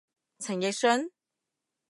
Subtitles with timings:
[0.39, 1.11] 陳奕迅？